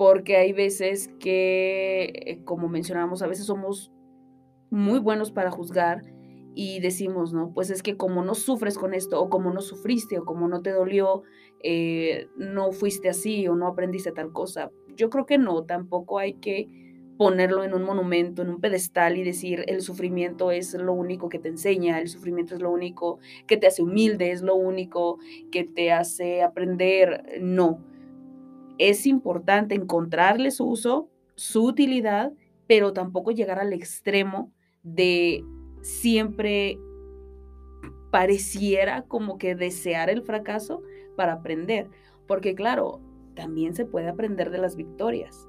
[0.00, 3.92] Porque hay veces que, eh, como mencionábamos, a veces somos
[4.70, 6.00] muy buenos para juzgar
[6.54, 7.52] y decimos, ¿no?
[7.52, 10.62] Pues es que como no sufres con esto, o como no sufriste, o como no
[10.62, 11.22] te dolió,
[11.62, 14.70] eh, no fuiste así, o no aprendiste tal cosa.
[14.96, 16.70] Yo creo que no, tampoco hay que
[17.18, 21.38] ponerlo en un monumento, en un pedestal y decir el sufrimiento es lo único que
[21.38, 25.18] te enseña, el sufrimiento es lo único que te hace humilde, es lo único
[25.52, 27.38] que te hace aprender.
[27.42, 27.89] No.
[28.80, 32.32] Es importante encontrarle su uso, su utilidad,
[32.66, 35.44] pero tampoco llegar al extremo de
[35.82, 36.78] siempre
[38.10, 40.80] pareciera como que desear el fracaso
[41.14, 41.90] para aprender,
[42.26, 43.02] porque claro,
[43.34, 45.46] también se puede aprender de las victorias.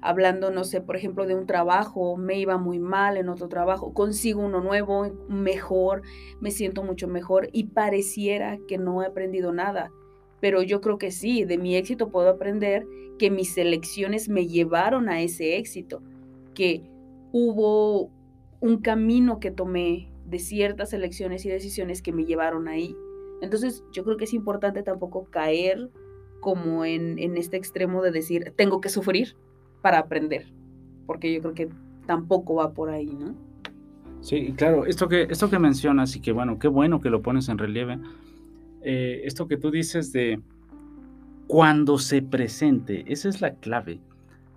[0.00, 3.92] Hablando, no sé, por ejemplo, de un trabajo, me iba muy mal en otro trabajo,
[3.92, 6.00] consigo uno nuevo, mejor,
[6.40, 9.90] me siento mucho mejor y pareciera que no he aprendido nada.
[10.44, 12.86] Pero yo creo que sí, de mi éxito puedo aprender
[13.18, 16.02] que mis elecciones me llevaron a ese éxito,
[16.52, 16.82] que
[17.32, 18.10] hubo
[18.60, 22.94] un camino que tomé de ciertas elecciones y decisiones que me llevaron ahí.
[23.40, 25.88] Entonces yo creo que es importante tampoco caer
[26.40, 29.36] como en, este extremo de decir, tengo que sufrir
[29.80, 30.52] para aprender,
[31.06, 31.68] porque yo creo que
[32.04, 33.34] tampoco va por ahí, ¿no?
[34.20, 37.48] Sí, claro, esto que, esto que mencionas y que bueno, qué bueno que lo pones
[37.48, 37.98] en relieve,
[38.84, 40.40] eh, esto que tú dices de
[41.46, 44.00] cuando se presente, esa es la clave.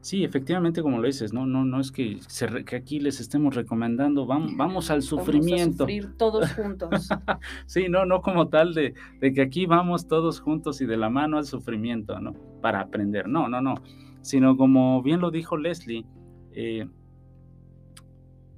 [0.01, 2.19] Sí, efectivamente, como lo dices, no, no, no es que,
[2.65, 5.85] que aquí les estemos recomendando, vamos, vamos al sufrimiento.
[5.85, 7.09] Vamos a sufrir todos juntos.
[7.65, 11.09] sí, no, no como tal de, de, que aquí vamos todos juntos y de la
[11.09, 12.33] mano al sufrimiento, ¿no?
[12.61, 13.27] Para aprender.
[13.27, 13.75] No, no, no.
[14.21, 16.05] Sino como bien lo dijo Leslie,
[16.51, 16.87] eh,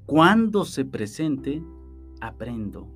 [0.05, 1.63] cuando se presente,
[2.21, 2.87] aprendo.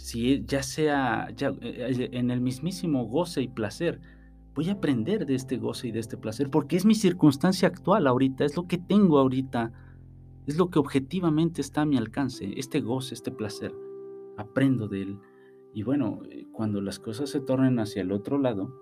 [0.00, 4.00] Si ya sea ya, eh, en el mismísimo goce y placer
[4.54, 8.06] voy a aprender de este goce y de este placer, porque es mi circunstancia actual
[8.06, 9.72] ahorita, es lo que tengo ahorita,
[10.46, 13.72] es lo que objetivamente está a mi alcance, este goce, este placer,
[14.36, 15.18] aprendo de él.
[15.72, 18.74] Y bueno, eh, cuando las cosas se tornen hacia el otro lado,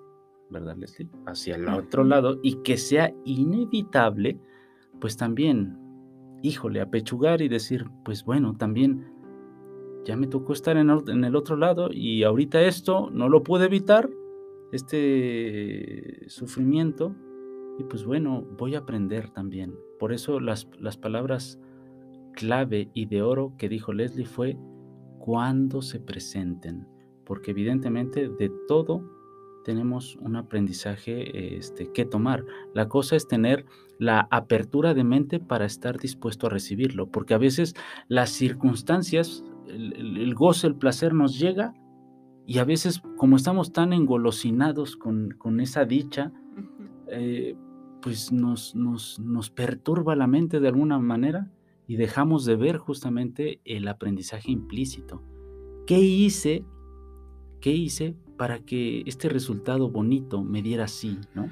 [0.50, 1.10] ¿verdad, Leslie?
[1.26, 4.40] Hacia el otro lado y que sea inevitable,
[5.00, 5.76] pues también,
[6.42, 9.04] híjole, apechugar y decir, pues bueno, también
[10.08, 14.08] ya me tocó estar en, el otro lado y ahorita esto no lo pude evitar,
[14.72, 17.14] este sufrimiento
[17.78, 19.74] y pues bueno, voy a aprender también.
[19.98, 21.60] Por eso las, las palabras
[22.32, 24.56] clave y de oro que dijo Leslie fue
[25.18, 26.88] cuando se presenten,
[27.26, 29.04] porque evidentemente de todo
[29.62, 32.46] tenemos un aprendizaje este, que tomar.
[32.72, 33.66] La cosa es tener
[33.98, 37.74] la apertura de mente para estar dispuesto a recibirlo, porque a veces
[38.08, 41.74] las circunstancias, el goce, el placer nos llega
[42.48, 46.32] y a veces, como estamos tan engolosinados con, esa dicha,
[47.08, 47.54] eh,
[48.00, 51.52] pues nos, nos, nos perturba la mente de alguna manera
[51.86, 55.22] y dejamos de ver justamente el aprendizaje implícito.
[55.86, 56.64] ¿Qué hice?
[57.60, 61.50] ¿Qué hice para que este resultado bonito me diera así, ¿no?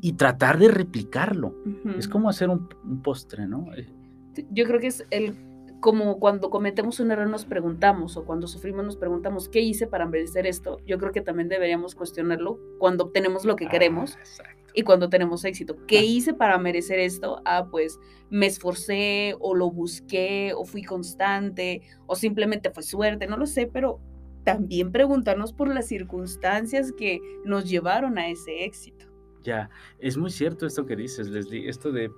[0.00, 1.56] Y tratar de replicarlo.
[1.98, 3.66] Es como hacer un, un postre, ¿no?
[4.52, 5.34] Yo creo que es el
[5.80, 10.06] como cuando cometemos un error nos preguntamos o cuando sufrimos nos preguntamos, ¿qué hice para
[10.06, 10.78] merecer esto?
[10.86, 15.44] Yo creo que también deberíamos cuestionarlo cuando obtenemos lo que queremos ah, y cuando tenemos
[15.44, 15.76] éxito.
[15.86, 17.40] ¿Qué hice para merecer esto?
[17.44, 17.98] Ah, pues
[18.30, 23.66] me esforcé o lo busqué o fui constante o simplemente fue suerte, no lo sé,
[23.66, 24.00] pero
[24.44, 29.06] también preguntarnos por las circunstancias que nos llevaron a ese éxito.
[29.42, 32.10] Ya, es muy cierto esto que dices, Leslie, esto de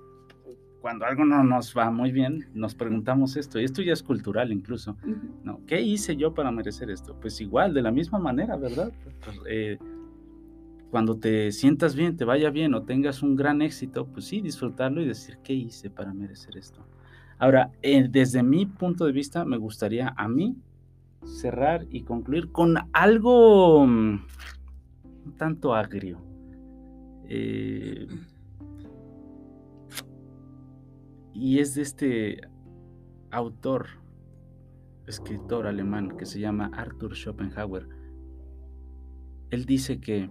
[0.81, 4.51] cuando algo no nos va muy bien, nos preguntamos esto, y esto ya es cultural
[4.51, 4.97] incluso,
[5.43, 5.61] ¿no?
[5.65, 7.17] ¿Qué hice yo para merecer esto?
[7.19, 8.91] Pues igual, de la misma manera, ¿verdad?
[9.23, 9.77] Pues, eh,
[10.89, 15.01] cuando te sientas bien, te vaya bien o tengas un gran éxito, pues sí, disfrutarlo
[15.01, 16.85] y decir, ¿qué hice para merecer esto?
[17.37, 20.57] Ahora, eh, desde mi punto de vista, me gustaría a mí
[21.25, 24.19] cerrar y concluir con algo mm,
[25.25, 26.21] un tanto agrio.
[27.27, 28.07] Eh,
[31.33, 32.41] y es de este
[33.31, 33.87] autor,
[35.07, 37.87] escritor alemán que se llama Arthur Schopenhauer.
[39.49, 40.29] Él dice que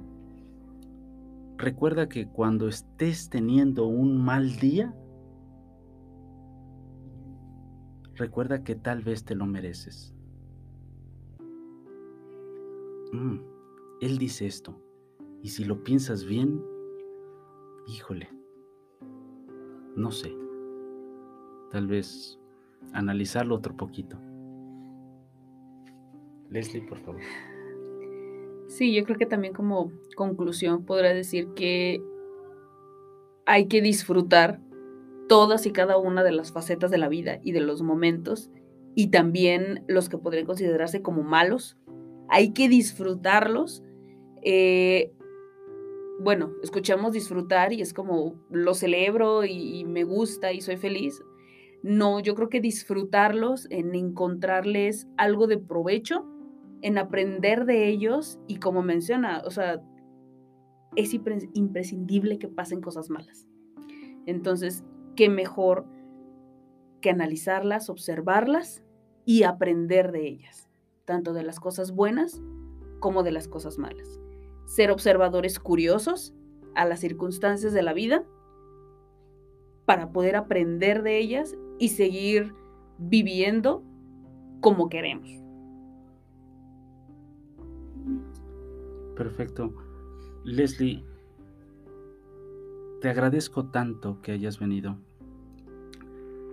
[1.56, 4.94] recuerda que cuando estés teniendo un mal día,
[8.14, 10.14] recuerda que tal vez te lo mereces.
[13.12, 13.38] Mm,
[14.00, 14.80] él dice esto,
[15.42, 16.62] y si lo piensas bien,
[17.86, 18.28] híjole,
[19.96, 20.32] no sé,
[21.70, 22.38] tal vez
[22.92, 24.18] analizarlo otro poquito.
[26.50, 27.20] Leslie, por favor.
[28.68, 32.02] Sí, yo creo que también como conclusión podrá decir que
[33.46, 34.60] hay que disfrutar
[35.28, 38.50] todas y cada una de las facetas de la vida y de los momentos
[38.94, 41.76] y también los que podrían considerarse como malos.
[42.28, 43.82] Hay que disfrutarlos.
[44.42, 45.12] Eh,
[46.20, 51.22] bueno, escuchamos disfrutar y es como lo celebro y, y me gusta y soy feliz.
[51.82, 56.26] No, yo creo que disfrutarlos, en encontrarles algo de provecho,
[56.82, 59.82] en aprender de ellos y como menciona, o sea,
[60.96, 63.46] es imprescindible que pasen cosas malas.
[64.26, 65.86] Entonces, qué mejor
[67.00, 68.82] que analizarlas, observarlas
[69.24, 70.68] y aprender de ellas,
[71.04, 72.42] tanto de las cosas buenas
[73.00, 74.20] como de las cosas malas.
[74.66, 76.34] Ser observadores curiosos
[76.74, 78.24] a las circunstancias de la vida
[79.86, 82.54] para poder aprender de ellas y seguir
[82.98, 83.82] viviendo
[84.60, 85.28] como queremos.
[89.16, 89.74] Perfecto.
[90.44, 91.04] Leslie,
[93.00, 94.96] te agradezco tanto que hayas venido.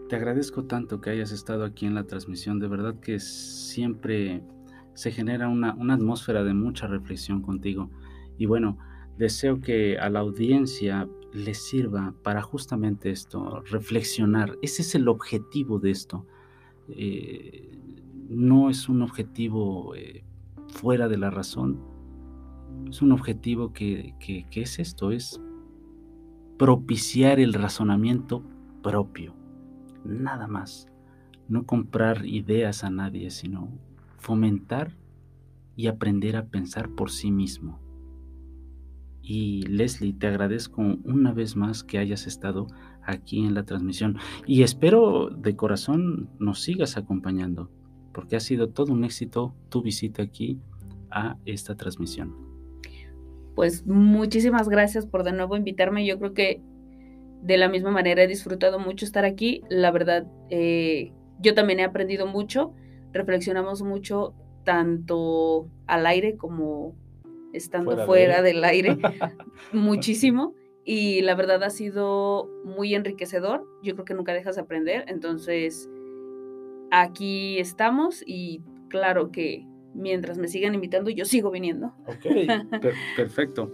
[0.10, 2.60] Te agradezco tanto que hayas estado aquí en la transmisión.
[2.60, 4.44] De verdad que siempre
[4.94, 7.90] se genera una, una atmósfera de mucha reflexión contigo.
[8.38, 8.78] Y bueno,
[9.18, 14.58] deseo que a la audiencia les sirva para justamente esto, reflexionar.
[14.62, 16.26] Ese es el objetivo de esto.
[16.90, 17.78] Eh,
[18.30, 20.24] no es un objetivo eh,
[20.68, 21.80] fuera de la razón,
[22.90, 25.42] es un objetivo que, que, que es esto, es
[26.58, 28.44] propiciar el razonamiento
[28.82, 29.36] propio,
[30.04, 30.88] nada más.
[31.48, 33.70] No comprar ideas a nadie, sino
[34.18, 34.96] fomentar
[35.76, 37.85] y aprender a pensar por sí mismo.
[39.28, 42.68] Y Leslie, te agradezco una vez más que hayas estado
[43.02, 47.72] aquí en la transmisión y espero de corazón nos sigas acompañando,
[48.14, 50.60] porque ha sido todo un éxito tu visita aquí
[51.10, 52.36] a esta transmisión.
[53.56, 56.06] Pues muchísimas gracias por de nuevo invitarme.
[56.06, 56.62] Yo creo que
[57.42, 59.64] de la misma manera he disfrutado mucho estar aquí.
[59.70, 62.76] La verdad, eh, yo también he aprendido mucho,
[63.12, 66.96] reflexionamos mucho tanto al aire como
[67.56, 68.98] estando fuera, del aire,
[69.72, 70.54] muchísimo.
[70.84, 73.66] Y la verdad ha sido muy enriquecedor.
[73.82, 75.06] Yo creo que nunca dejas de aprender.
[75.08, 75.90] Entonces,
[76.92, 81.94] aquí estamos y claro que mientras me sigan invitando, yo sigo viniendo.
[82.06, 82.26] Ok,
[83.16, 83.72] perfecto.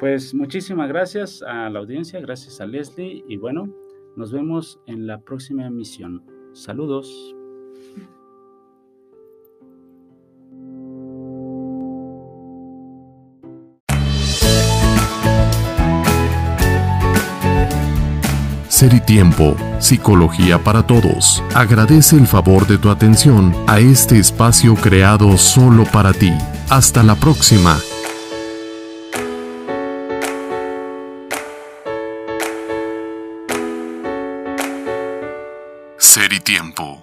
[0.00, 3.68] Pues muchísimas gracias a la audiencia, gracias a Leslie y bueno,
[4.16, 6.24] nos vemos en la próxima emisión.
[6.52, 7.34] Saludos.
[18.76, 21.42] Ser y Tiempo, Psicología para Todos.
[21.54, 26.30] Agradece el favor de tu atención a este espacio creado solo para ti.
[26.68, 27.78] Hasta la próxima.
[35.96, 37.00] Ser y Tiempo.